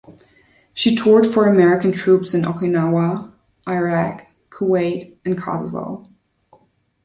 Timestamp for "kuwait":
4.49-5.15